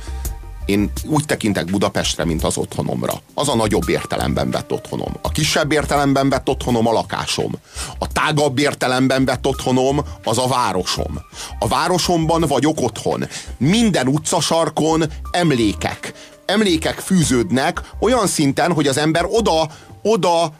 [0.67, 3.13] Én úgy tekintek Budapestre, mint az otthonomra.
[3.35, 5.13] Az a nagyobb értelemben vett otthonom.
[5.23, 7.53] A kisebb értelemben vett otthonom a lakásom.
[7.99, 11.21] A tágabb értelemben vett otthonom az a városom.
[11.59, 13.25] A városomban vagyok otthon.
[13.59, 16.13] Minden utcasarkon emlékek.
[16.47, 19.69] Emlékek fűződnek olyan szinten, hogy az ember oda,
[20.03, 20.53] oda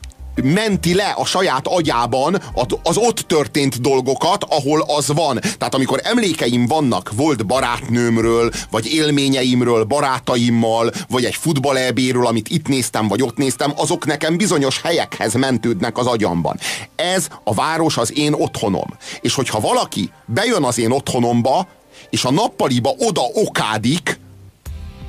[0.43, 2.43] menti le a saját agyában
[2.83, 5.41] az ott történt dolgokat, ahol az van.
[5.59, 13.09] Tehát amikor emlékeim vannak volt barátnőmről, vagy élményeimről barátaimmal, vagy egy futballebéről, amit itt néztem,
[13.09, 16.59] vagy ott néztem, azok nekem bizonyos helyekhez mentődnek az agyamban.
[16.97, 18.97] Ez a város az én otthonom.
[19.21, 21.67] És hogyha valaki bejön az én otthonomba,
[22.11, 24.19] és a nappaliba oda okádik,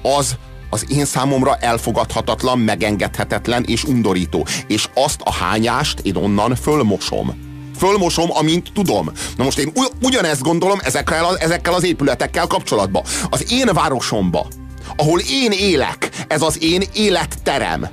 [0.02, 0.36] az,
[0.70, 4.46] az én számomra elfogadhatatlan, megengedhetetlen és undorító.
[4.68, 7.46] És azt a hányást én onnan fölmosom.
[7.78, 9.12] Fölmosom, amint tudom.
[9.38, 13.04] Na most én ugyanezt gondolom ezekkel, ezekkel az épületekkel kapcsolatban.
[13.30, 14.48] Az én városomba,
[14.96, 17.88] ahol én élek, ez az én életterem.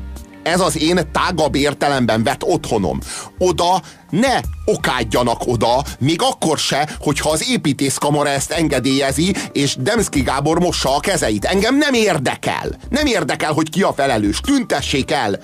[0.45, 2.99] Ez az én tágabb értelemben vett otthonom.
[3.39, 10.61] Oda ne okádjanak oda, még akkor se, hogyha az építészkamara ezt engedélyezi, és Demszki Gábor
[10.61, 11.45] mossa a kezeit.
[11.45, 12.79] Engem nem érdekel.
[12.89, 14.41] Nem érdekel, hogy ki a felelős.
[14.41, 15.41] Tüntessék el.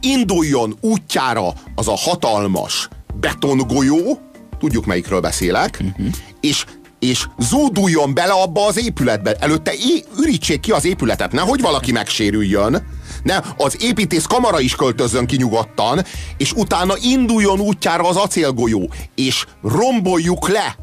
[0.00, 2.88] Induljon útjára az a hatalmas
[3.20, 4.20] betongolyó,
[4.58, 6.06] tudjuk melyikről beszélek, uh-huh.
[6.40, 6.64] és
[6.98, 9.34] és zúduljon bele abba az épületbe.
[9.40, 12.86] Előtte é- ürítsék ki az épületet, nehogy valaki megsérüljön.
[13.22, 16.04] Ne, az építész kamara is költözön ki nyugodtan,
[16.36, 20.76] és utána induljon útjára az acélgolyó, és romboljuk le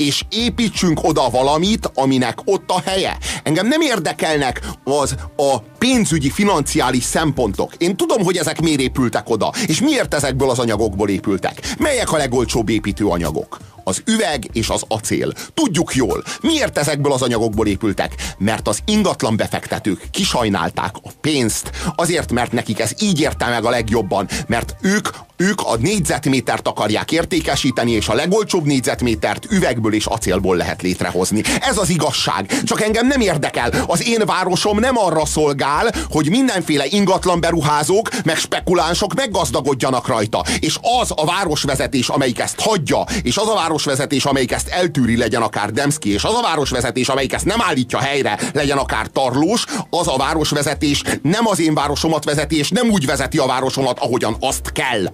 [0.00, 3.18] és építsünk oda valamit, aminek ott a helye.
[3.42, 7.74] Engem nem érdekelnek az a pénzügyi, financiális szempontok.
[7.78, 11.74] Én tudom, hogy ezek miért épültek oda, és miért ezekből az anyagokból épültek.
[11.78, 13.58] Melyek a legolcsóbb építőanyagok?
[13.90, 15.32] Az üveg és az acél.
[15.54, 18.14] Tudjuk jól, miért ezekből az anyagokból épültek?
[18.38, 23.70] Mert az ingatlan befektetők kisajnálták a pénzt, azért, mert nekik ez így érte meg a
[23.70, 30.56] legjobban, mert ők, ők a négyzetmétert akarják értékesíteni, és a legolcsóbb négyzetmétert üvegből és acélból
[30.56, 31.42] lehet létrehozni.
[31.60, 32.62] Ez az igazság.
[32.64, 33.84] Csak engem nem érdekel.
[33.86, 40.44] Az én városom nem arra szolgál, hogy mindenféle ingatlan beruházók, meg spekulánsok meggazdagodjanak rajta.
[40.60, 45.16] És az a városvezetés, amelyik ezt hagyja, és az a város városvezetés, amelyik ezt eltűri,
[45.16, 49.64] legyen akár Demszki, és az a városvezetés, amelyik ezt nem állítja helyre, legyen akár Tarlós,
[49.90, 54.36] az a városvezetés nem az én városomat vezeti, és nem úgy vezeti a városomat, ahogyan
[54.40, 55.12] azt kell.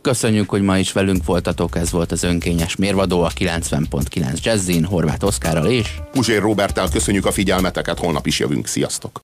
[0.00, 5.24] Köszönjük, hogy ma is velünk voltatok, ez volt az önkényes mérvadó a 90.9 Jazzin, Horváth
[5.24, 9.20] Oszkárral és Puzsér Robertel köszönjük a figyelmeteket, holnap is jövünk, sziasztok!